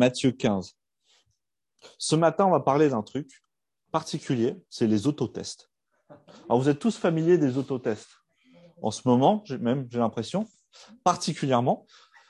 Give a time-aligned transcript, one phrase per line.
[0.00, 0.78] Matthieu 15.
[1.98, 3.42] Ce matin, on va parler d'un truc
[3.92, 5.70] particulier, c'est les autotests.
[6.48, 8.08] Alors, vous êtes tous familiers des autotests.
[8.80, 10.48] En ce moment, même, j'ai l'impression,
[11.04, 11.86] particulièrement.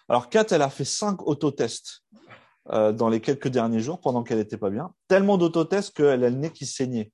[0.09, 2.03] Alors, Kat, elle a fait cinq autotests
[2.72, 4.93] euh, dans les quelques derniers jours pendant qu'elle n'était pas bien.
[5.07, 7.12] Tellement d'autotests qu'elle a le nez qui saignait.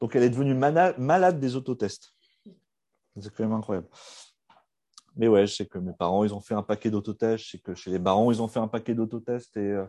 [0.00, 2.16] Donc, elle est devenue malade des autotests.
[3.20, 3.86] C'est quand même incroyable.
[5.16, 7.44] Mais ouais, je sais que mes parents, ils ont fait un paquet d'autotests.
[7.44, 9.56] Je sais que chez les barons, ils ont fait un paquet d'autotests.
[9.56, 9.86] Et, euh,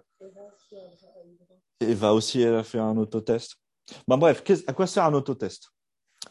[1.79, 3.55] Eva aussi, elle a fait un autotest.
[4.07, 5.69] Ben, bref, à quoi sert un autotest?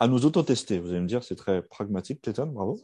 [0.01, 2.81] À nous autotester, vous allez me dire, c'est très pragmatique, Clayton, bravo.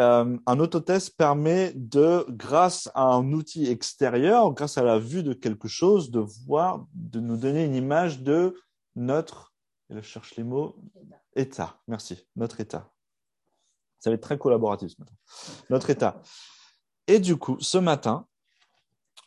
[0.00, 5.32] Euh, un autotest permet de, grâce à un outil extérieur, grâce à la vue de
[5.32, 8.56] quelque chose, de voir, de nous donner une image de
[8.96, 9.54] notre,
[9.90, 10.76] je cherche les mots,
[11.36, 11.80] état.
[11.86, 12.90] Merci, notre état.
[14.04, 15.14] Ça va être très collaboratif ce matin.
[15.70, 16.20] Notre état.
[17.06, 18.26] Et du coup, ce matin,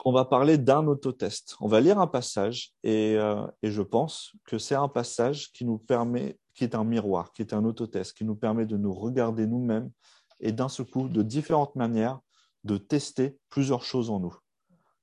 [0.05, 1.55] on va parler d'un autotest.
[1.59, 5.65] On va lire un passage et, euh, et je pense que c'est un passage qui
[5.65, 8.93] nous permet, qui est un miroir, qui est un autotest, qui nous permet de nous
[8.93, 9.89] regarder nous-mêmes
[10.41, 12.19] et d'un seul coup, de différentes manières,
[12.63, 14.35] de tester plusieurs choses en nous.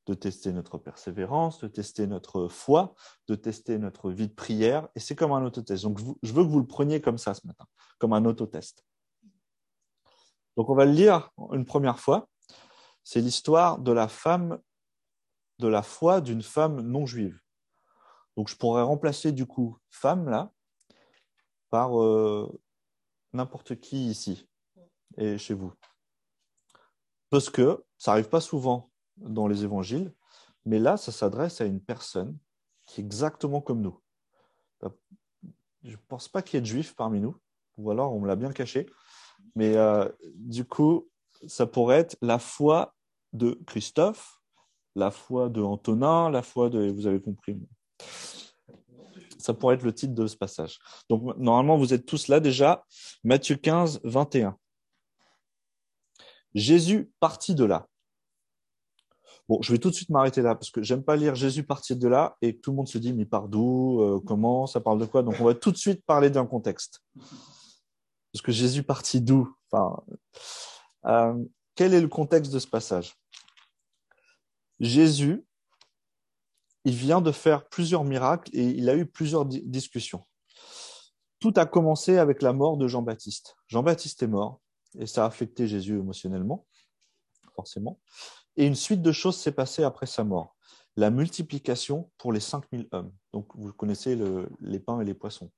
[0.07, 2.95] De tester notre persévérance, de tester notre foi,
[3.27, 4.87] de tester notre vie de prière.
[4.95, 5.83] Et c'est comme un autotest.
[5.83, 7.65] Donc, je veux que vous le preniez comme ça ce matin,
[7.99, 8.85] comme un autotest.
[10.57, 12.29] Donc on va le lire une première fois.
[13.03, 14.59] C'est l'histoire de la femme,
[15.59, 17.39] de la foi d'une femme non juive.
[18.37, 20.53] Donc je pourrais remplacer du coup femme là
[21.71, 22.61] par euh,
[23.33, 24.49] n'importe qui ici
[25.17, 25.73] et chez vous.
[27.31, 30.13] Parce que ça n'arrive pas souvent dans les évangiles,
[30.65, 32.39] mais là, ça s'adresse à une personne
[32.87, 34.01] qui est exactement comme nous.
[35.83, 37.37] Je ne pense pas qu'il y ait de juifs parmi nous,
[37.77, 38.87] ou alors on me l'a bien caché.
[39.55, 41.09] Mais euh, du coup,
[41.47, 42.95] ça pourrait être la foi
[43.33, 44.41] de Christophe,
[44.95, 46.91] la foi de Antonin, la foi de.
[46.91, 47.59] Vous avez compris.
[49.39, 50.79] Ça pourrait être le titre de ce passage.
[51.11, 52.85] Donc, normalement, vous êtes tous là déjà.
[53.25, 54.57] Matthieu 15, 21.
[56.55, 57.87] Jésus partit de là.
[59.49, 61.95] Bon, je vais tout de suite m'arrêter là parce que j'aime pas lire Jésus partit
[61.97, 64.99] de là et tout le monde se dit mais par d'où, euh, comment, ça parle
[64.99, 65.23] de quoi?
[65.23, 67.03] Donc on va tout de suite parler d'un contexte.
[68.35, 69.55] Parce que Jésus partit d'où?
[71.07, 71.45] Euh,
[71.77, 73.15] Quel est le contexte de ce passage?
[74.81, 75.47] Jésus,
[76.85, 80.25] il vient de faire plusieurs miracles et il a eu plusieurs discussions.
[81.39, 83.55] Tout a commencé avec la mort de Jean-Baptiste.
[83.69, 84.61] Jean-Baptiste est mort
[84.99, 86.67] et ça a affecté Jésus émotionnellement,
[87.55, 88.01] forcément.
[88.57, 90.57] Et une suite de choses s'est passée après sa mort.
[90.97, 93.13] La multiplication pour les 5000 hommes.
[93.33, 94.19] Donc, vous connaissez
[94.61, 95.53] les pains et les poissons.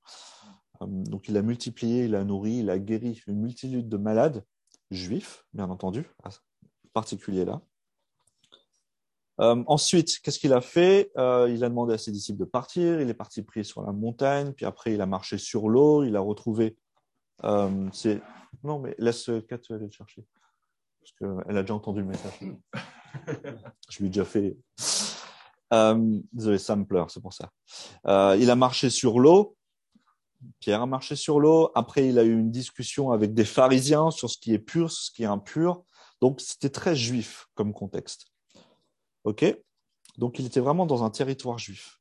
[0.82, 4.44] Euh, donc il a multiplié, il a nourri, il a guéri une multitude de malades
[4.90, 6.38] juifs, bien entendu, à ce
[6.92, 7.60] particulier là.
[9.40, 11.10] Euh, ensuite, qu'est-ce qu'il a fait?
[11.18, 13.00] Euh, Il a demandé à ses disciples de partir.
[13.00, 14.52] Il est parti prier sur la montagne.
[14.52, 16.04] Puis après, il a marché sur l'eau.
[16.04, 16.76] Il a retrouvé.
[17.44, 17.90] Euh,
[18.64, 20.24] non, mais laisse Kat aller le chercher
[21.00, 21.12] parce
[21.44, 22.40] qu'elle a déjà entendu le message.
[23.90, 24.56] Je lui ai déjà fait.
[26.32, 27.52] désolé, ça me pleure, c'est pour ça.
[28.36, 29.56] il a marché sur l'eau.
[30.60, 31.70] Pierre a marché sur l'eau.
[31.74, 35.10] Après, il a eu une discussion avec des pharisiens sur ce qui est pur, ce
[35.10, 35.82] qui est impur.
[36.20, 38.26] Donc, c'était très juif comme contexte.
[39.24, 39.44] OK?
[40.18, 42.00] Donc, il était vraiment dans un territoire juif.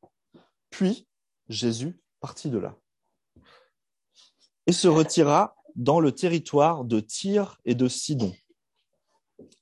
[0.70, 1.08] Puis,
[1.50, 2.78] Jésus partit de là
[4.68, 8.34] et se retira dans le territoire de Tyr et de Sidon.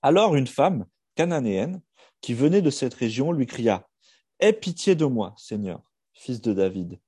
[0.02, 0.86] Alors, une femme
[1.16, 1.82] cananéenne
[2.22, 3.88] qui venait de cette région lui cria
[4.40, 5.82] Aie pitié de moi, Seigneur,
[6.14, 7.00] fils de David.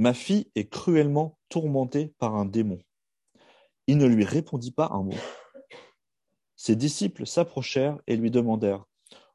[0.00, 2.80] Ma fille est cruellement tourmentée par un démon.
[3.86, 5.18] Il ne lui répondit pas un mot.
[6.56, 8.86] Ses disciples s'approchèrent et lui demandèrent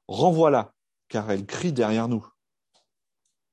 [0.08, 0.74] Renvoie-la,
[1.08, 2.28] car elle crie derrière nous.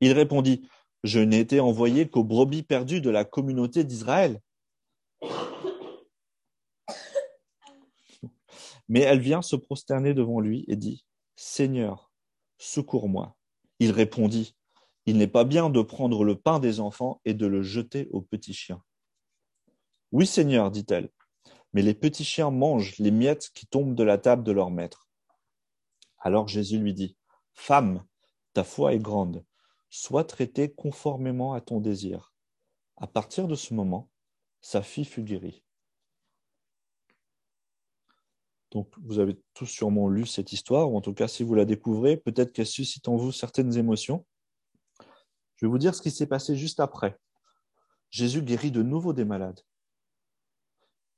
[0.00, 0.66] Il répondit
[1.04, 4.40] Je n'ai été envoyé qu'aux brebis perdues de la communauté d'Israël.
[8.88, 11.04] Mais elle vient se prosterner devant lui et dit
[11.36, 12.10] Seigneur,
[12.56, 13.36] secours-moi.
[13.80, 14.56] Il répondit
[15.06, 18.22] il n'est pas bien de prendre le pain des enfants et de le jeter aux
[18.22, 18.82] petits chiens.
[20.12, 21.10] Oui, Seigneur, dit-elle,
[21.72, 25.08] mais les petits chiens mangent les miettes qui tombent de la table de leur maître.
[26.18, 27.16] Alors Jésus lui dit,
[27.54, 28.04] Femme,
[28.52, 29.44] ta foi est grande,
[29.90, 32.32] sois traitée conformément à ton désir.
[32.96, 34.10] À partir de ce moment,
[34.60, 35.64] sa fille fut guérie.
[38.70, 41.66] Donc, vous avez tous sûrement lu cette histoire, ou en tout cas, si vous la
[41.66, 44.24] découvrez, peut-être qu'elle suscite en vous certaines émotions.
[45.62, 47.16] Je vais vous dire ce qui s'est passé juste après.
[48.10, 49.60] Jésus guérit de nouveau des malades.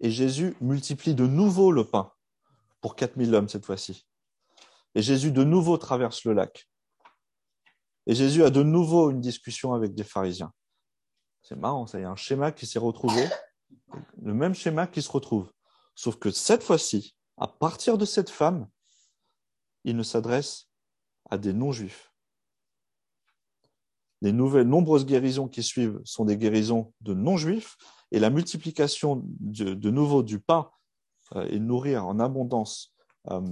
[0.01, 2.13] Et Jésus multiplie de nouveau le pain
[2.83, 4.07] pour 4000 hommes cette fois-ci.
[4.95, 6.69] Et Jésus de nouveau traverse le lac.
[8.07, 10.53] Et Jésus a de nouveau une discussion avec des pharisiens.
[11.41, 13.27] C'est marrant, ça, y a un schéma qui s'est retrouvé,
[14.21, 15.51] le même schéma qui se retrouve.
[15.95, 18.69] Sauf que cette fois-ci, à partir de cette femme,
[19.85, 20.69] il ne s'adresse
[21.31, 22.14] à des non-juifs.
[24.25, 27.77] Les nombreuses guérisons qui suivent sont des guérisons de non-juifs,
[28.11, 30.71] et la multiplication de, nouveau du pain
[31.37, 32.95] euh, et nourrir en abondance
[33.31, 33.43] euh,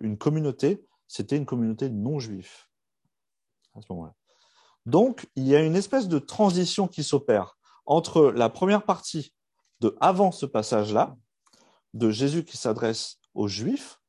[0.00, 2.50] une communauté, c'était une communauté non-juive
[3.88, 4.14] moment-là.
[4.84, 9.32] Donc, il y a une espèce de transition qui s'opère entre la première partie
[9.80, 11.16] de avant ce passage-là,
[11.94, 14.00] de Jésus qui s'adresse aux Juifs,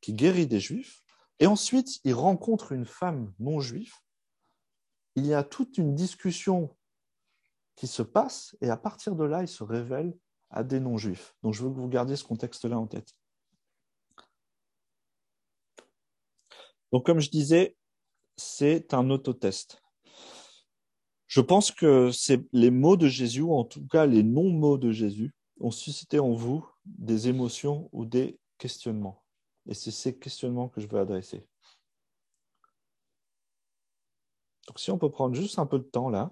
[0.00, 1.02] qui guérit des Juifs,
[1.40, 3.94] et ensuite il rencontre une femme non juive.
[5.18, 6.76] Il y a toute une discussion
[7.74, 10.16] qui se passe, et à partir de là, il se révèle
[10.50, 11.34] à des non-juifs.
[11.42, 13.14] Donc je veux que vous gardiez ce contexte-là en tête.
[16.92, 17.76] Donc comme je disais,
[18.36, 19.82] c'est un autotest.
[21.26, 22.10] Je pense que
[22.52, 26.34] les mots de Jésus, ou en tout cas les non-mots de Jésus, ont suscité en
[26.34, 29.24] vous des émotions ou des questionnements.
[29.66, 31.44] Et c'est ces questionnements que je veux adresser.
[34.68, 36.30] Donc si on peut prendre juste un peu de temps là.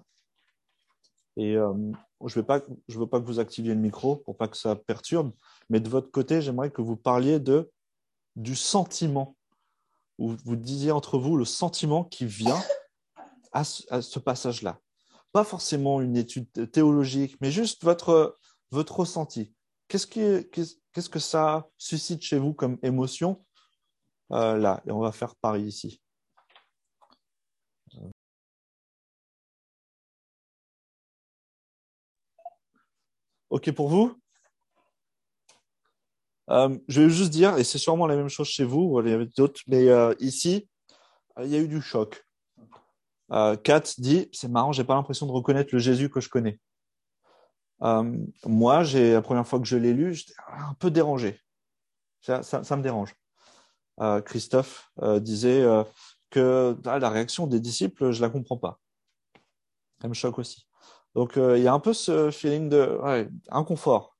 [1.35, 1.73] Et euh,
[2.25, 5.33] je ne veux pas que vous activiez le micro pour pas que ça perturbe,
[5.69, 7.69] mais de votre côté, j'aimerais que vous parliez de,
[8.35, 9.35] du sentiment,
[10.17, 12.59] ou vous disiez entre vous le sentiment qui vient
[13.51, 14.79] à ce passage-là
[15.31, 18.39] pas forcément une étude théologique, mais juste votre,
[18.71, 19.53] votre ressenti.
[19.87, 23.45] Qu'est-ce, qu'est-ce que ça suscite chez vous comme émotion
[24.31, 24.81] euh, là?
[24.87, 26.01] Et on va faire pareil ici.
[33.49, 34.19] OK pour vous
[36.49, 39.13] euh, Je vais juste dire, et c'est sûrement la même chose chez vous, il y
[39.13, 40.67] avait d'autres, mais euh, ici,
[41.41, 42.25] il y a eu du choc.
[43.31, 46.59] Euh, Kat dit, c'est marrant, j'ai pas l'impression de reconnaître le Jésus que je connais.
[47.79, 51.39] Moi, j'ai la première fois que je l'ai lu, j'étais un peu dérangé.
[52.21, 52.41] Ça,
[52.75, 53.13] me dérange.
[54.25, 55.63] Christophe disait
[56.31, 58.79] que ah, la réaction des disciples, je la comprends pas.
[60.01, 60.66] Ça me choque aussi.
[61.17, 62.99] Donc, il y a un peu ce feeling de
[63.49, 64.15] inconfort.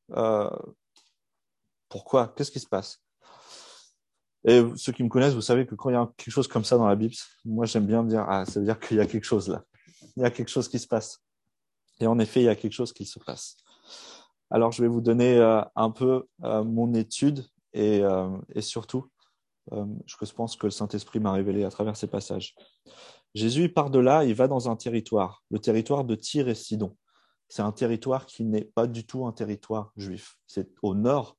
[1.90, 2.34] pourquoi?
[2.36, 3.02] Qu'est-ce qui se passe?
[4.46, 6.64] Et ceux qui me connaissent, vous savez que quand il y a quelque chose comme
[6.64, 7.14] ça dans la Bible,
[7.44, 9.64] moi j'aime bien dire ah ça veut dire qu'il y a quelque chose là,
[10.16, 11.22] il y a quelque chose qui se passe.
[12.00, 13.58] Et en effet, il y a quelque chose qui se passe.
[14.50, 19.10] Alors je vais vous donner euh, un peu euh, mon étude et, euh, et surtout
[19.70, 22.56] je pense que le Saint-Esprit m'a révélé à travers ces passages.
[23.34, 26.96] Jésus part de là, il va dans un territoire, le territoire de Tyr et Sidon.
[27.50, 30.38] C'est un territoire qui n'est pas du tout un territoire juif.
[30.48, 31.38] C'est au nord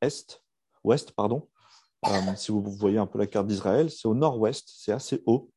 [0.00, 0.42] est,
[0.84, 1.48] ouest pardon,
[2.08, 5.50] euh, si vous voyez un peu la carte d'Israël, c'est au nord-ouest, c'est assez haut.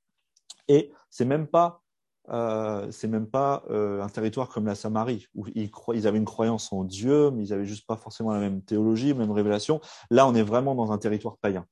[0.68, 1.82] Et c'est même pas,
[2.30, 6.26] euh, c'est même pas euh, un territoire comme la Samarie, où ils, ils, avaient une
[6.26, 9.82] croyance en Dieu, mais ils n'avaient juste pas forcément la même théologie, la même révélation.
[10.12, 11.66] Là, on est vraiment dans un territoire païen.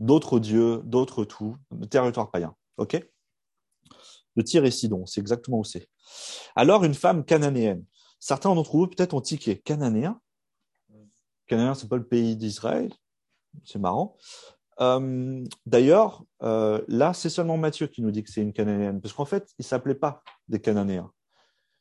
[0.00, 1.56] D'autres dieux, d'autres tout,
[1.88, 2.54] territoire païen.
[2.76, 3.00] OK
[4.34, 5.88] Le Tyr et Sidon, c'est exactement où c'est.
[6.56, 7.84] Alors, une femme cananéenne.
[8.20, 9.58] Certains d'entre vous peut-être ont tiqué.
[9.58, 10.20] Cananéen
[11.46, 12.90] Cananéen, c'est pas le pays d'Israël
[13.64, 14.16] c'est marrant.
[14.80, 19.14] Euh, d'ailleurs, euh, là, c'est seulement Matthieu qui nous dit que c'est une cananéenne, parce
[19.14, 21.10] qu'en fait, il ne s'appelait pas des Cananéens.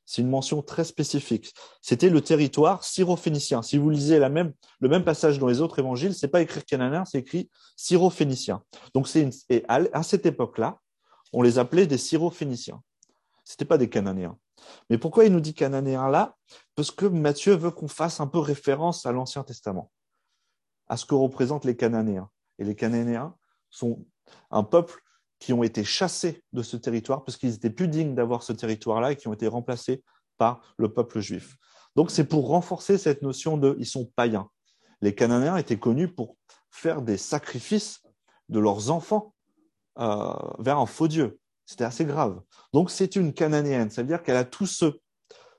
[0.06, 1.54] C'est une mention très spécifique.
[1.82, 3.62] C'était le territoire syrophénicien.
[3.62, 6.62] Si vous lisez la même, le même passage dans les autres évangiles, c'est pas écrit
[6.62, 8.62] cananéen, c'est écrit syrophénicien.
[8.94, 9.30] Donc, c'est
[9.70, 10.82] à, cette époque-là,
[11.34, 12.82] on les appelait des syrophéniciens.
[13.44, 14.38] C'était pas des cananéens.
[14.90, 16.38] Mais pourquoi il nous dit cananéens là?
[16.75, 19.92] Parce que Matthieu veut qu'on fasse un peu référence à l'Ancien Testament
[20.88, 22.30] à ce que représentent les Cananéens.
[22.60, 23.36] Et les Cananéens
[23.70, 24.06] sont
[24.52, 25.02] un peuple
[25.40, 29.12] qui ont été chassés de ce territoire parce qu'ils étaient plus dignes d'avoir ce territoire-là
[29.12, 30.04] et qui ont été remplacés
[30.38, 31.58] par le peuple juif.
[31.96, 34.50] Donc c'est pour renforcer cette notion de ils sont païens.
[35.02, 36.38] Les Cananéens étaient connus pour
[36.70, 38.02] faire des sacrifices
[38.50, 39.33] de leurs enfants
[40.00, 41.40] euh, vers un faux dieu.
[41.66, 42.42] C'était assez grave.
[42.74, 45.00] Donc c'est une Cananéenne, ça veut dire qu'elle a tout ce,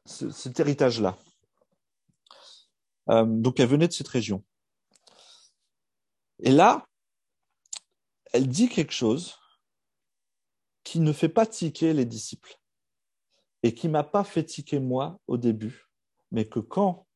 [0.05, 1.17] cet héritage-là.
[3.11, 4.45] Euh, donc elle venait de cette région.
[6.41, 6.87] Et là,
[8.33, 9.38] elle dit quelque chose
[10.83, 12.59] qui ne fait pas tiquer les disciples
[13.62, 15.88] et qui m'a pas fait tiquer moi au début,
[16.31, 17.07] mais que quand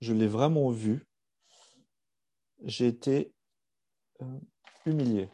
[0.00, 1.06] je l'ai vraiment vu,
[2.64, 3.34] j'ai été
[4.22, 4.40] euh,
[4.86, 5.28] humilié.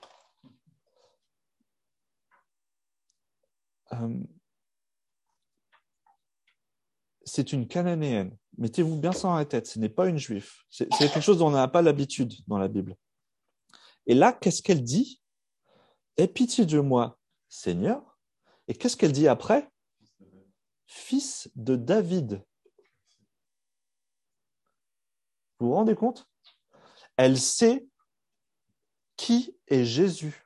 [3.92, 4.18] Euh,
[7.24, 8.36] c'est une cananéenne.
[8.56, 10.50] Mettez-vous bien ça dans la tête, ce n'est pas une juive.
[10.68, 12.96] C'est quelque chose dont on n'a pas l'habitude dans la Bible.
[14.06, 15.22] Et là, qu'est-ce qu'elle dit?
[16.16, 17.18] Aie pitié de moi,
[17.48, 18.18] Seigneur.
[18.66, 19.70] Et qu'est-ce qu'elle dit après?
[20.86, 22.42] Fils de David.
[25.58, 26.28] Vous vous rendez compte?
[27.16, 27.86] Elle sait
[29.16, 30.44] qui est Jésus.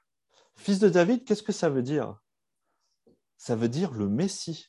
[0.56, 2.21] Fils de David, qu'est-ce que ça veut dire?
[3.42, 4.68] Ça veut dire le Messie.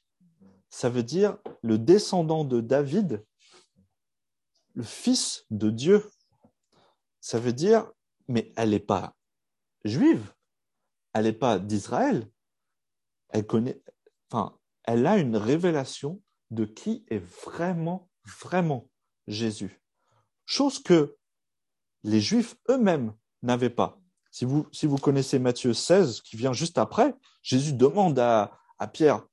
[0.71, 3.23] Ça veut dire le descendant de David,
[4.73, 6.09] le fils de Dieu.
[7.21, 7.91] Ça veut dire,
[8.27, 9.15] mais elle n'est pas
[9.85, 10.33] juive,
[11.13, 12.27] elle n'est pas d'Israël.
[13.29, 13.79] Elle connaît,
[14.31, 18.89] enfin, elle a une révélation de qui est vraiment, vraiment
[19.27, 19.83] Jésus.
[20.47, 21.15] Chose que
[22.01, 23.13] les Juifs eux-mêmes
[23.43, 23.99] n'avaient pas.
[24.31, 27.13] Si vous, si vous connaissez Matthieu 16, qui vient juste après,
[27.43, 29.25] Jésus demande à, à Pierre,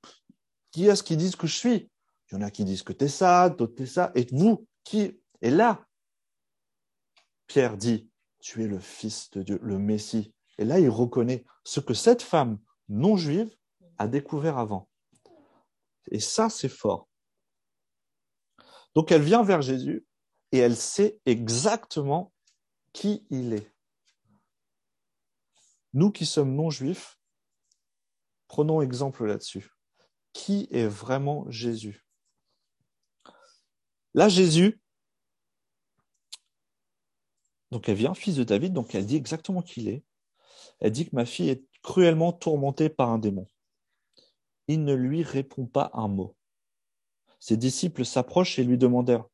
[0.71, 1.91] qui est-ce qui disent que je suis?
[2.31, 4.27] Il y en a qui disent que tu es ça, d'autres tu es ça, et
[4.33, 5.21] vous, qui?
[5.43, 5.85] Et là,
[7.47, 8.09] Pierre dit,
[8.41, 10.33] tu es le Fils de Dieu, le Messie.
[10.59, 13.55] Et là, il reconnaît ce que cette femme non juive
[13.99, 14.89] a découvert avant.
[16.11, 17.09] Et ça, c'est fort.
[18.95, 20.05] Donc elle vient vers Jésus
[20.53, 22.33] et elle sait exactement
[22.93, 23.73] qui il est.
[25.93, 27.20] Nous qui sommes non juifs,
[28.50, 29.71] prenons exemple là-dessus.
[30.33, 32.04] Qui est vraiment Jésus?
[34.12, 34.80] Là, Jésus,
[37.71, 40.04] donc elle vient, fils de David, donc elle dit exactement qui il est.
[40.80, 43.49] Elle dit que ma fille est cruellement tourmentée par un démon.
[44.66, 46.37] Il ne lui répond pas un mot.
[47.38, 49.26] Ses disciples s'approchent et lui demandèrent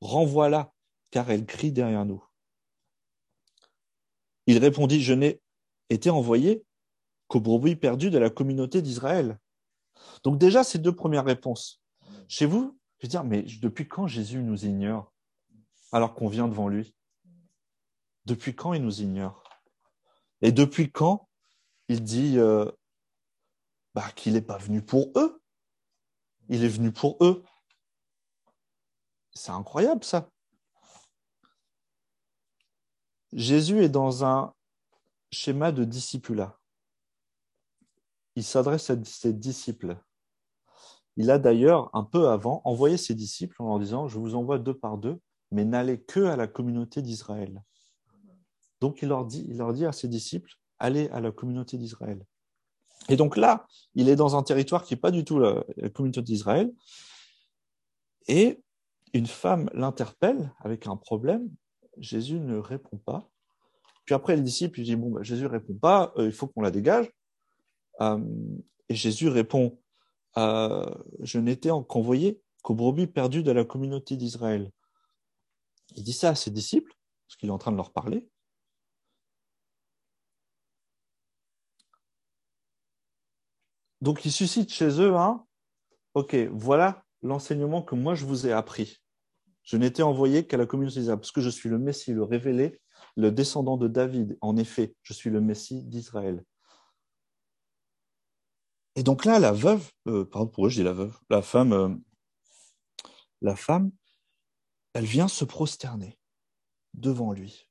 [0.00, 0.74] Renvoie-la,
[1.12, 2.24] car elle crie derrière nous.
[4.48, 5.40] Il répondit Je n'ai
[5.90, 6.64] été envoyé
[7.28, 9.38] qu'aux brebis perdues de la communauté d'Israël.
[10.22, 11.82] Donc, déjà, ces deux premières réponses.
[12.28, 15.12] Chez vous, je veux dire Mais depuis quand Jésus nous ignore
[15.92, 16.94] alors qu'on vient devant lui?
[18.24, 19.44] Depuis quand il nous ignore?
[20.42, 21.28] Et depuis quand
[21.88, 22.70] il dit euh,
[23.94, 25.40] bah, qu'il n'est pas venu pour eux?
[26.48, 27.44] Il est venu pour eux.
[29.32, 30.28] C'est incroyable ça.
[33.32, 34.54] Jésus est dans un
[35.32, 36.58] schéma de discipulat.
[38.36, 39.96] Il s'adresse à ses disciples.
[41.16, 44.58] Il a d'ailleurs, un peu avant, envoyé ses disciples en leur disant, je vous envoie
[44.58, 45.20] deux par deux,
[45.52, 47.62] mais n'allez que à la communauté d'Israël.
[48.80, 52.24] Donc il leur, dit, il leur dit à ses disciples, allez à la communauté d'Israël.
[53.08, 55.64] Et donc là, il est dans un territoire qui n'est pas du tout la,
[55.94, 56.72] communauté d'Israël.
[58.26, 58.62] Et
[59.12, 61.48] une femme l'interpelle avec un problème.
[61.98, 63.28] Jésus ne répond pas.
[64.04, 66.62] Puis après, les disciples disent, bon, bah, Jésus ne répond pas, euh, il faut qu'on
[66.62, 67.10] la dégage.
[68.00, 68.18] Euh,
[68.88, 69.78] et Jésus répond,
[70.36, 70.86] euh,
[71.20, 74.70] je n'étais qu'envoyé qu'aux brebis perdues de la communauté d'Israël.
[75.96, 76.92] Il dit ça à ses disciples,
[77.26, 78.28] parce qu'il est en train de leur parler.
[84.00, 85.46] Donc il suscite chez eux un,
[86.14, 88.98] ok, voilà l'enseignement que moi je vous ai appris.
[89.62, 92.80] Je n'étais envoyé qu'à la communauté d'Israël, parce que je suis le Messie, le révélé,
[93.16, 94.36] le descendant de David.
[94.42, 96.44] En effet, je suis le Messie d'Israël.
[98.96, 101.72] Et donc là, la veuve, euh, pardon, pour eux, je dis la veuve, la femme,
[101.72, 101.88] euh,
[103.40, 103.90] la femme,
[104.92, 106.18] elle vient se prosterner
[106.94, 107.68] devant lui.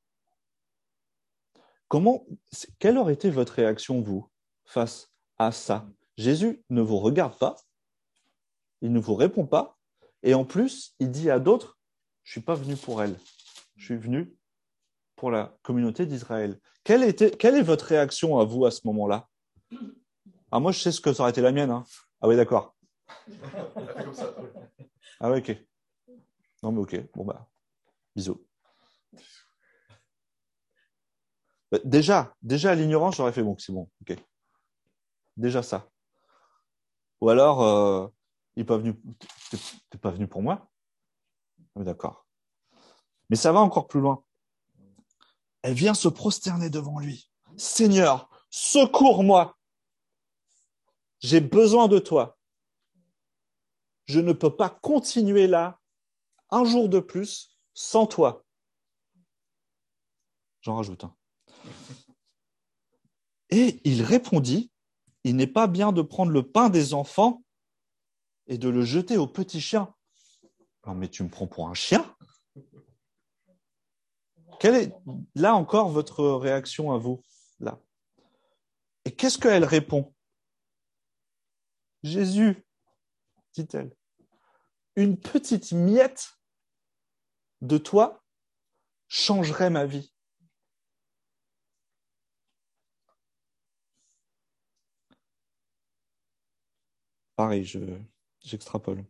[1.88, 2.25] Comment,
[2.80, 4.30] quelle aurait été votre réaction, vous,
[4.65, 5.88] face à ça?
[6.18, 7.56] Jésus ne vous regarde pas,
[8.82, 9.77] il ne vous répond pas,
[10.24, 11.80] et en plus, il dit à d'autres,
[12.24, 13.18] je suis pas venu pour elle,
[13.77, 14.36] je suis venu
[15.15, 16.60] pour la communauté d'Israël.
[16.84, 19.30] Quelle est votre réaction à vous à ce moment-là?
[20.55, 21.72] Ah, moi, je sais ce que ça aurait été la mienne.
[21.72, 21.83] Hein.
[22.22, 22.75] Ah oui, d'accord.
[25.19, 25.57] ah oui, ok.
[26.62, 27.12] Non, mais ok.
[27.15, 27.50] Bon, bah,
[28.15, 28.45] bisous.
[31.72, 34.15] Bah, déjà, déjà à l'ignorance, j'aurais fait bon, c'est bon, ok.
[35.38, 35.89] Déjà ça.
[37.22, 38.07] Ou alors, euh,
[38.55, 38.93] il pas venu,
[39.89, 40.69] t'es pas venu pour moi.
[41.75, 42.27] Ah d'accord.
[43.31, 44.24] Mais ça va encore plus loin.
[45.63, 47.31] Elle vient se prosterner devant lui.
[47.57, 49.57] Seigneur, secours-moi.
[51.24, 52.38] J'ai besoin de toi.
[54.06, 55.80] Je ne peux pas continuer là
[56.50, 58.46] un jour de plus sans toi.
[60.62, 61.15] J'en rajoute un.
[63.50, 64.70] Et il répondit,
[65.24, 67.44] il n'est pas bien de prendre le pain des enfants
[68.48, 69.94] et de le jeter aux petits chiens.
[70.86, 72.03] Non, mais tu me prends pour un chien
[74.60, 74.94] Quelle est
[75.36, 77.24] là encore votre réaction à vous
[77.62, 77.80] là?
[79.06, 80.13] Et qu'est-ce qu'elle répond?
[82.03, 82.65] Jésus,
[83.53, 83.95] dit-elle,
[84.95, 86.38] une petite miette
[87.62, 88.24] de toi
[89.07, 90.13] changerait ma vie.
[97.36, 97.65] Pareil,
[98.41, 99.05] j'extrapole.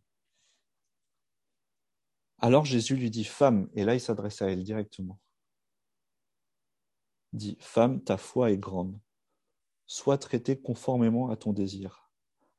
[2.39, 5.19] Alors Jésus lui dit, femme, et là il s'adresse à elle directement.
[7.31, 8.99] Dit, femme, ta foi est grande,
[9.87, 12.02] sois traitée conformément à ton désir.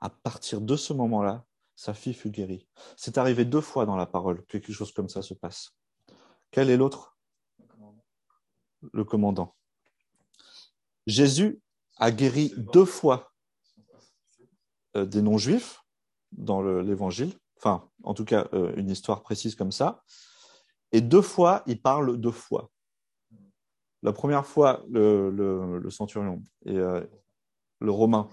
[0.04, 1.44] À partir de ce moment-là,
[1.74, 2.68] sa fille fut guérie.
[2.96, 5.74] C'est arrivé deux fois dans la parole que quelque chose comme ça se passe.
[6.50, 7.18] Quel est l'autre?
[8.92, 9.56] Le commandant.
[11.06, 11.60] Jésus
[11.96, 13.32] a guéri deux fois
[14.94, 15.82] euh, des non-juifs
[16.32, 17.34] dans l'évangile
[17.64, 20.02] enfin, en tout cas, euh, une histoire précise comme ça.
[20.92, 22.70] Et deux fois, il parle de foi.
[24.02, 27.02] La première fois, le, centurion et euh,
[27.80, 28.28] le romain,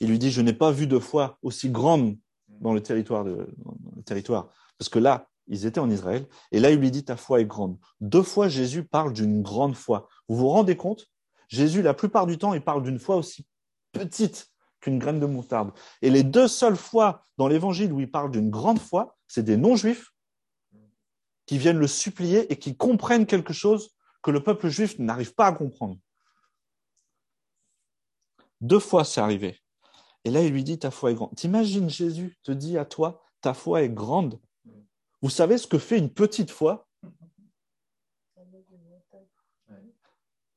[0.00, 2.16] il lui dit Je n'ai pas vu de foi aussi grande
[2.48, 3.24] dans le territoire,
[4.04, 4.48] territoire.
[4.78, 7.46] Parce que là, ils étaient en Israël, et là, il lui dit Ta foi est
[7.46, 7.78] grande.
[8.00, 10.08] Deux fois, Jésus parle d'une grande foi.
[10.28, 11.06] Vous vous rendez compte?
[11.48, 13.46] Jésus, la plupart du temps, il parle d'une foi aussi
[13.92, 15.72] petite qu'une graine de moutarde.
[16.02, 19.56] Et les deux seules fois dans l'évangile où il parle d'une grande foi, c'est des
[19.56, 20.12] non-juifs
[21.46, 25.46] qui viennent le supplier et qui comprennent quelque chose que le peuple juif n'arrive pas
[25.46, 25.96] à comprendre.
[28.60, 29.58] Deux fois c'est arrivé.
[30.24, 31.34] Et là, il lui dit, ta foi est grande.
[31.36, 34.40] T'imagines Jésus te dit à toi, ta foi est grande.
[35.20, 36.88] Vous savez ce que fait une petite foi?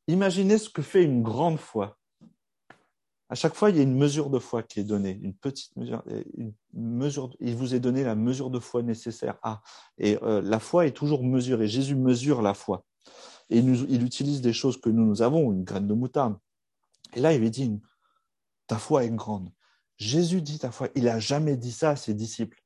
[0.08, 1.98] Imaginez ce que fait une grande foi.
[3.30, 5.76] À chaque fois, il y a une mesure de foi qui est donnée, une petite
[5.76, 6.02] mesure.
[6.38, 9.38] Une mesure il vous est donné la mesure de foi nécessaire.
[9.98, 11.68] Et euh, la foi est toujours mesurée.
[11.68, 12.86] Jésus mesure la foi.
[13.50, 16.38] Et il, utilise des choses que nous, nous avons, une graine de moutarde.
[17.16, 17.80] Et là, il lui dit,
[18.68, 19.50] ta foi est grande.
[19.98, 20.90] Jésus dit ta foi.
[20.96, 22.62] Il n'a jamais dit ça à ses disciples.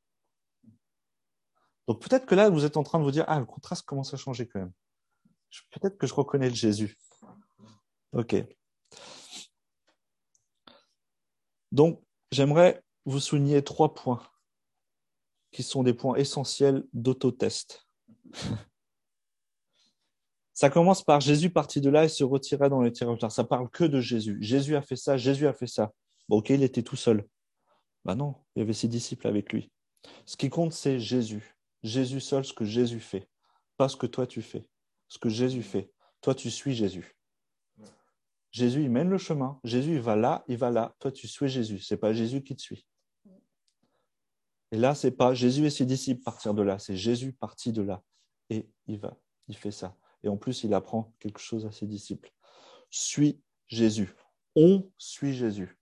[1.87, 4.13] Donc peut-être que là, vous êtes en train de vous dire, ah, le contraste commence
[4.13, 4.73] à changer quand même.
[5.71, 6.97] Peut-être que je reconnais le Jésus.
[8.13, 8.35] OK.
[11.71, 14.21] Donc, j'aimerais vous souligner trois points
[15.51, 17.87] qui sont des points essentiels d'autotest.
[20.53, 23.31] Ça commence par Jésus partit de là et se retirait dans les territoires.
[23.31, 24.37] Ça parle que de Jésus.
[24.41, 25.91] Jésus a fait ça, Jésus a fait ça.
[26.29, 27.27] Bon, ok, il était tout seul.
[28.05, 29.71] Ben non, il y avait ses disciples avec lui.
[30.25, 31.55] Ce qui compte, c'est Jésus.
[31.83, 33.29] Jésus seul, ce que Jésus fait.
[33.77, 34.67] Pas ce que toi tu fais.
[35.07, 35.91] Ce que Jésus fait.
[36.21, 37.15] Toi, tu suis Jésus.
[38.51, 39.59] Jésus, il mène le chemin.
[39.63, 40.95] Jésus, il va là, il va là.
[40.99, 41.79] Toi, tu suis Jésus.
[41.79, 42.85] C'est pas Jésus qui te suit.
[44.71, 46.79] Et là, c'est pas Jésus et ses disciples partir de là.
[46.79, 48.03] C'est Jésus parti de là.
[48.49, 49.97] Et il va, il fait ça.
[50.23, 52.31] Et en plus, il apprend quelque chose à ses disciples.
[52.89, 54.13] Suis Jésus.
[54.55, 55.77] On suit Jésus.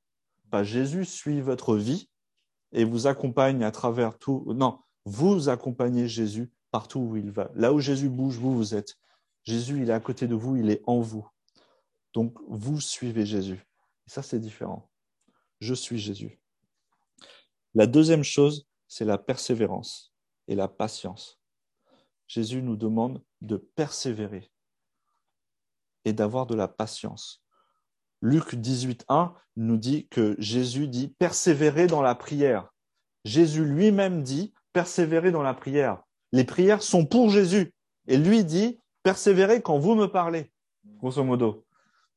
[0.64, 2.10] Jésus suit votre vie
[2.72, 4.46] et vous accompagne à travers tout.
[4.54, 7.50] Non, vous accompagnez Jésus partout où il va.
[7.56, 8.98] Là où Jésus bouge, vous, vous êtes.
[9.44, 11.28] Jésus, il est à côté de vous, il est en vous.
[12.14, 13.66] Donc, vous suivez Jésus.
[14.08, 14.90] Et ça, c'est différent.
[15.62, 16.40] Je suis Jésus.
[17.74, 20.14] La deuxième chose, c'est la persévérance
[20.48, 21.40] et la patience.
[22.28, 24.52] Jésus nous demande de persévérer
[26.06, 27.44] et d'avoir de la patience.
[28.22, 32.74] Luc 18.1 nous dit que Jésus dit persévérer dans la prière.
[33.26, 36.04] Jésus lui-même dit persévérer dans la prière.
[36.32, 37.74] Les prières sont pour Jésus.
[38.08, 40.52] Et lui dit persévérer quand vous me parlez,
[40.98, 41.66] grosso modo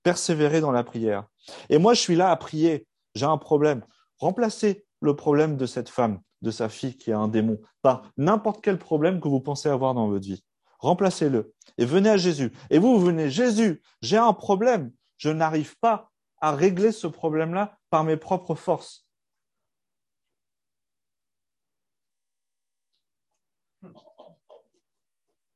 [0.03, 1.25] persévérer dans la prière.
[1.69, 2.87] Et moi, je suis là à prier.
[3.15, 3.85] J'ai un problème.
[4.19, 8.63] Remplacez le problème de cette femme, de sa fille qui a un démon, par n'importe
[8.63, 10.45] quel problème que vous pensez avoir dans votre vie.
[10.79, 12.53] Remplacez-le et venez à Jésus.
[12.71, 14.93] Et vous, vous venez, Jésus, j'ai un problème.
[15.23, 19.07] Je n'arrive pas à régler ce problème-là par mes propres forces.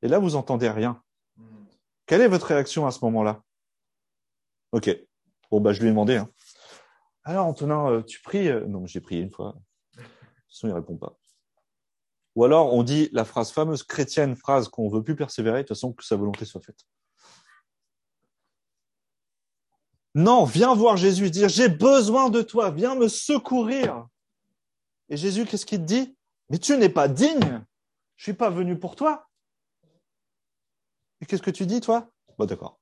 [0.01, 1.03] Et là, vous entendez rien.
[2.05, 3.43] Quelle est votre réaction à ce moment-là?
[4.71, 4.89] Ok.
[5.51, 6.15] Bon, bah, je lui ai demandé.
[6.15, 6.31] Hein.
[7.25, 9.53] Alors, Antonin, euh, tu pries euh, Non, j'ai prié une fois.
[9.97, 10.11] De toute
[10.47, 11.19] façon, il répond pas.
[12.35, 15.75] Ou alors, on dit la phrase fameuse chrétienne, phrase qu'on veut plus persévérer, de toute
[15.75, 16.85] façon, que sa volonté soit faite.
[20.17, 24.07] Non, viens voir Jésus, dire j'ai besoin de toi, viens me secourir.
[25.09, 26.17] Et Jésus, qu'est-ce qu'il te dit?
[26.49, 27.63] Mais tu n'es pas digne.
[28.15, 29.27] Je suis pas venu pour toi.
[31.21, 32.09] Et qu'est-ce que tu dis, toi?
[32.35, 32.79] Bon, d'accord.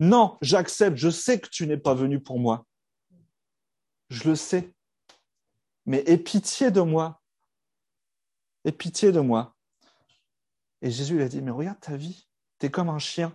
[0.00, 2.66] Non, j'accepte, je sais que tu n'es pas venu pour moi.
[4.08, 4.74] Je le sais.
[5.86, 7.22] Mais aie pitié de moi.
[8.64, 9.54] Aie pitié de moi.
[10.82, 13.32] Et Jésus lui a dit, mais regarde ta vie, tu es comme un chien.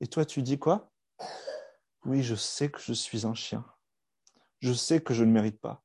[0.00, 0.92] Et toi, tu dis quoi?
[2.04, 3.64] Oui, je sais que je suis un chien.
[4.60, 5.82] Je sais que je ne mérite pas.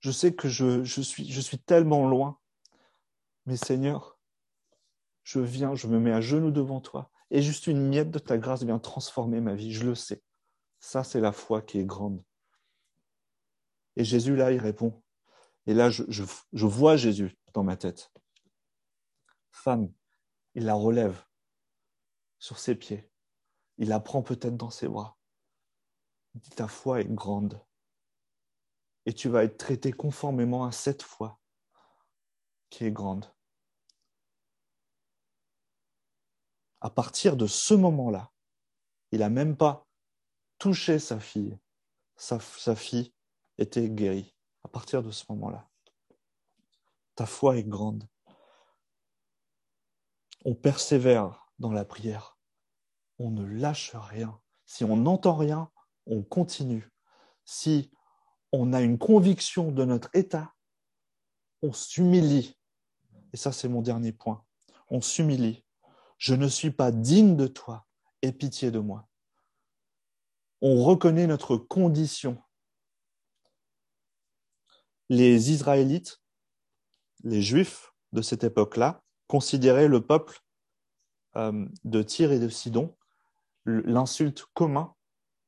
[0.00, 2.38] Je sais que je, je, suis, je suis tellement loin.
[3.46, 4.18] Mais Seigneur,
[5.24, 8.38] je viens, je me mets à genoux devant toi, et juste une miette de ta
[8.38, 10.22] grâce vient transformer ma vie, je le sais.
[10.80, 12.22] Ça, c'est la foi qui est grande.
[13.96, 15.02] Et Jésus, là, il répond.
[15.66, 18.12] Et là, je, je vois Jésus dans ma tête.
[19.50, 19.92] Femme,
[20.54, 21.24] il la relève
[22.38, 23.10] sur ses pieds.
[23.78, 25.16] Il la prend peut-être dans ses bras.
[26.34, 27.64] Il dit, ta foi est grande.
[29.06, 31.40] Et tu vas être traité conformément à cette foi
[32.70, 33.32] qui est grande.
[36.80, 38.30] À partir de ce moment-là,
[39.10, 39.86] il n'a même pas
[40.58, 41.58] touché sa fille.
[42.16, 43.12] Sa, sa fille
[43.56, 45.68] était guérie à partir de ce moment-là.
[47.14, 48.06] Ta foi est grande.
[50.44, 52.38] On persévère dans la prière.
[53.18, 54.40] On ne lâche rien.
[54.66, 55.70] Si on n'entend rien,
[56.06, 56.92] on continue.
[57.44, 57.90] Si
[58.52, 60.54] on a une conviction de notre état,
[61.62, 62.56] on s'humilie.
[63.32, 64.44] Et ça, c'est mon dernier point.
[64.88, 65.64] On s'humilie.
[66.18, 67.86] Je ne suis pas digne de toi.
[68.22, 69.08] Aie pitié de moi.
[70.60, 72.42] On reconnaît notre condition.
[75.08, 76.20] Les Israélites,
[77.24, 80.40] les Juifs de cette époque-là, considéraient le peuple
[81.36, 82.96] euh, de Tyr et de Sidon,
[83.64, 84.94] l'insulte commun,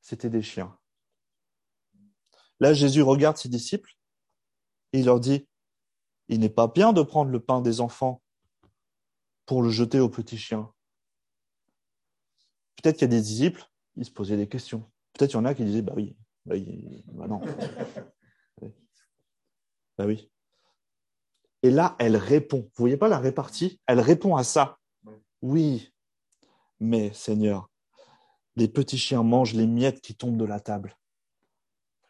[0.01, 0.77] c'était des chiens.
[2.61, 3.97] Là, Jésus regarde ses disciples
[4.93, 5.49] et il leur dit,
[6.29, 8.23] il n'est pas bien de prendre le pain des enfants
[9.47, 10.71] pour le jeter aux petits chiens.
[12.77, 13.65] Peut-être qu'il y a des disciples,
[13.97, 14.81] ils se posaient des questions.
[15.13, 16.17] Peut-être qu'il y en a qui disaient, bah oui,
[16.47, 16.55] bah,
[17.07, 17.41] bah non.
[19.99, 20.31] bah oui.
[21.63, 22.63] Et là, elle répond.
[22.63, 23.81] Vous voyez pas la répartie?
[23.87, 24.79] Elle répond à ça.
[25.43, 25.93] Oui,
[26.81, 27.71] mais Seigneur,
[28.57, 30.97] les petits chiens mangent les miettes qui tombent de la table.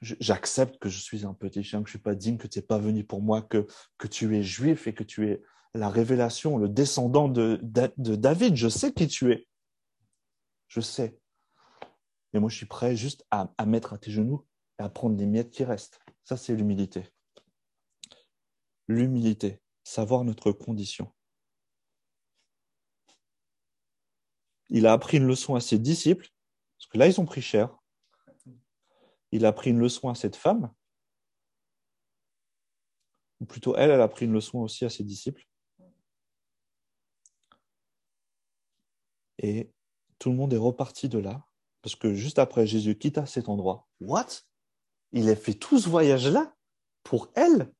[0.01, 2.65] J'accepte que je suis un petit chien, que je suis pas digne, que tu n'es
[2.65, 3.67] pas venu pour moi, que,
[4.11, 5.43] tu es juif et que tu es
[5.75, 8.57] la révélation, le descendant de, David.
[8.57, 9.47] Je sais qui tu es.
[10.69, 11.19] Je sais.
[12.33, 14.47] Mais moi, je suis prêt juste à mettre à tes genoux
[14.79, 16.01] et à prendre les miettes qui restent.
[16.25, 17.09] Ça, c'est l'humilité.
[18.89, 21.13] L'humilité, savoir notre condition.
[24.71, 26.29] Il a appris une leçon à ses disciples,
[26.79, 27.77] parce que là, ils ont pris cher.
[29.33, 30.73] Il a pris une leçon à cette femme,
[33.41, 35.47] ou plutôt elle, elle a pris une leçon aussi à ses disciples.
[39.39, 39.73] Et
[40.19, 41.47] tout le monde est reparti de là,
[41.83, 43.89] parce que juste après, Jésus quitta cet endroit.
[44.01, 44.27] What?
[45.13, 46.55] Il a fait tout ce voyage-là
[47.03, 47.73] pour elle?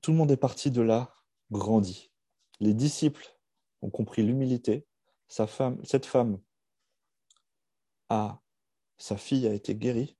[0.00, 1.14] Tout le monde est parti de là,
[1.50, 2.09] grandi
[2.60, 3.26] les disciples
[3.82, 4.86] ont compris l'humilité.
[5.28, 6.40] Cette femme
[8.08, 8.40] a,
[8.98, 10.16] sa fille a été guérie.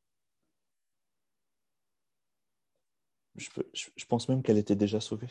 [3.36, 5.30] Je, je pense même qu'elle était déjà sauvée.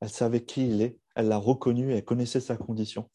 [0.00, 3.10] Elle savait qui il est, elle l'a reconnu, elle connaissait sa condition.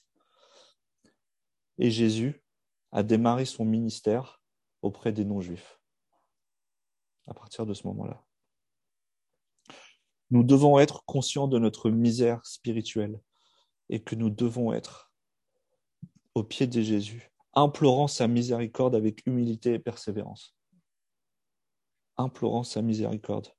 [1.78, 2.44] Et Jésus
[2.92, 4.42] a démarré son ministère
[4.82, 5.80] auprès des non-juifs
[7.28, 8.24] à partir de ce moment-là.
[10.34, 13.22] Nous devons être conscients de notre misère spirituelle
[13.90, 15.14] et que nous devons être
[16.34, 20.56] au pied de Jésus, implorant sa miséricorde avec humilité et persévérance.
[22.18, 23.50] Implorant sa miséricorde.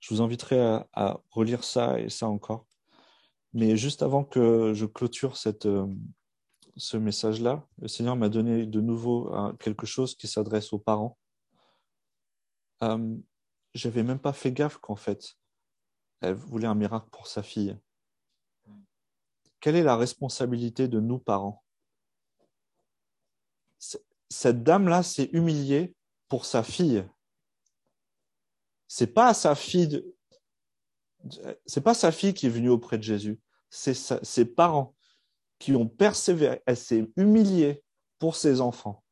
[0.00, 2.66] Je vous inviterai à, relire ça et ça encore.
[3.54, 5.86] Mais juste avant que je clôture euh,
[6.76, 11.16] ce message-là, le Seigneur m'a donné de nouveau euh, quelque chose qui s'adresse aux parents
[12.82, 13.16] euh,
[13.74, 15.36] j'avais même pas fait gaffe qu'en fait,
[16.20, 17.78] elle voulait un miracle pour sa fille.
[19.60, 21.64] Quelle est la responsabilité de nous parents?
[24.28, 25.94] Cette dame-là s'est humiliée
[26.28, 27.06] pour sa fille.
[28.86, 30.04] C'est pas sa fille,
[31.66, 33.40] c'est pas sa fille qui est venue auprès de Jésus.
[33.70, 34.94] C'est ses parents
[35.58, 36.62] qui ont persévéré.
[36.66, 37.82] Elle s'est humiliée
[38.18, 39.04] pour ses enfants.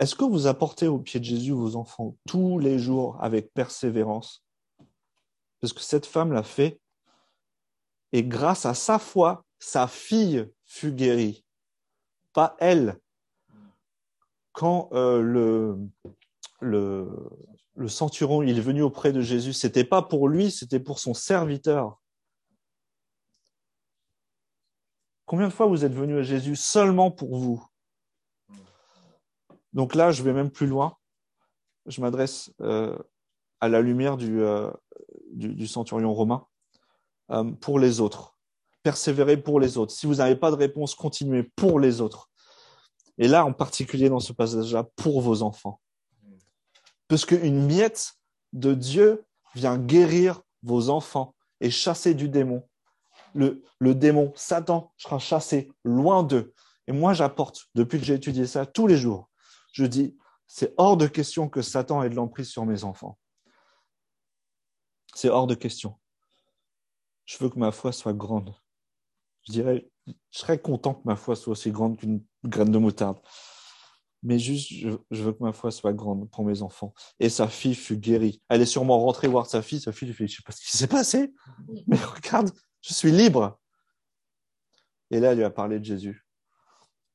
[0.00, 4.42] Est-ce que vous apportez au pied de Jésus vos enfants tous les jours avec persévérance?
[5.60, 6.80] Parce que cette femme l'a fait
[8.12, 11.44] et grâce à sa foi, sa fille fut guérie,
[12.32, 12.98] pas elle.
[14.52, 15.76] Quand euh, le,
[16.60, 17.06] le,
[17.74, 21.12] le centurion il est venu auprès de Jésus, c'était pas pour lui, c'était pour son
[21.12, 22.00] serviteur.
[25.26, 27.69] Combien de fois vous êtes venu à Jésus seulement pour vous?
[29.72, 30.96] Donc là, je vais même plus loin.
[31.86, 32.96] Je m'adresse euh,
[33.60, 34.70] à la lumière du, euh,
[35.66, 36.46] centurion romain
[37.30, 38.36] euh, pour les autres.
[38.82, 39.92] Persévérez pour les autres.
[39.92, 42.30] Si vous n'avez pas de réponse, continuez pour les autres.
[43.18, 45.80] Et là, en particulier dans ce passage-là, pour vos enfants.
[47.08, 48.14] Parce qu'une miette
[48.52, 52.66] de Dieu vient guérir vos enfants et chasser du démon.
[53.34, 56.54] Le démon, Satan, sera chassé loin d'eux.
[56.86, 59.29] Et moi, j'apporte, depuis que j'ai étudié ça tous les jours,
[59.72, 63.18] je dis, c'est hors de question que Satan ait de l'emprise sur mes enfants.
[65.14, 65.98] C'est hors de question.
[67.24, 68.54] Je veux que ma foi soit grande.
[69.46, 73.18] Je dirais, je serais content que ma foi soit aussi grande qu'une graine de moutarde.
[74.22, 76.92] Mais juste, je, veux que ma foi soit grande pour mes enfants.
[77.20, 78.42] Et sa fille fut guérie.
[78.48, 79.80] Elle est sûrement rentrée voir sa fille.
[79.80, 81.32] Sa fille lui fait, je sais pas ce qui s'est passé,
[81.86, 82.50] mais regarde,
[82.82, 83.58] je suis libre.
[85.10, 86.26] Et là, elle lui a parlé de Jésus.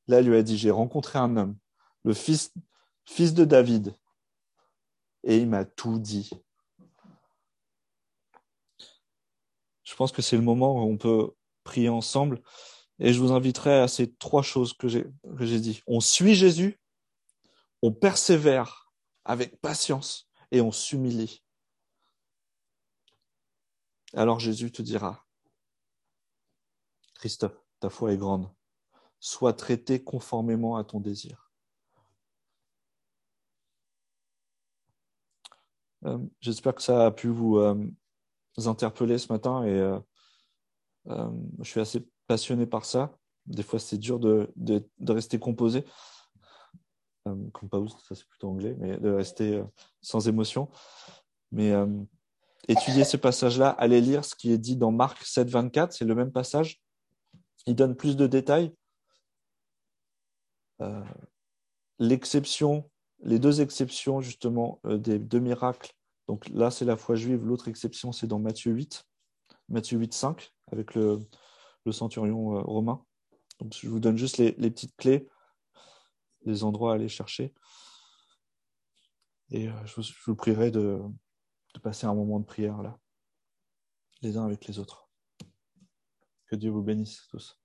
[0.07, 1.57] Là, elle lui a dit, j'ai rencontré un homme,
[2.05, 2.53] le fils,
[3.33, 3.95] de David.
[5.23, 6.29] Et il m'a tout dit.
[9.83, 11.31] Je pense que c'est le moment où on peut
[11.63, 12.41] prier ensemble.
[12.99, 15.05] Et je vous inviterai à ces trois choses que j'ai,
[15.37, 15.81] que j'ai dit.
[15.87, 16.79] On suit Jésus,
[17.81, 18.91] on persévère
[19.25, 21.43] avec patience et on s'humilie.
[24.13, 25.25] Alors Jésus te dira,
[27.15, 28.49] Christophe, ta foi est grande,
[29.19, 31.44] sois traité conformément à ton désir.
[36.05, 37.75] Euh, j'espère que ça a pu vous, euh,
[38.65, 39.99] interpeller ce matin et
[41.07, 43.17] euh, je suis assez passionné par ça.
[43.45, 45.85] Des fois, c'est dur de, de, rester composé.
[47.53, 49.63] Composed, ça c'est plutôt anglais, mais de rester
[50.01, 50.69] sans émotion.
[51.51, 51.73] Mais
[52.67, 56.15] étudier ce passage-là, allez lire ce qui est dit dans Marc 7, 24, c'est le
[56.15, 56.81] même passage.
[57.67, 58.73] Il donne plus de détails.
[61.99, 62.89] L'exception
[63.25, 65.94] les deux exceptions, justement, des deux miracles,
[66.27, 69.05] donc là, c'est la foi juive, l'autre exception, c'est dans Matthieu 8,
[69.69, 71.19] Matthieu 8, 5, avec le,
[71.91, 73.05] centurion euh, romain.
[73.73, 75.29] Je vous donne juste les, petites clés,
[76.45, 77.53] les endroits à aller chercher.
[79.51, 80.99] Et euh, je, vous, prierai de
[81.83, 82.97] passer un moment de prière là,
[84.21, 85.07] les uns avec les autres.
[86.47, 87.59] Que Dieu vous bénisse tous.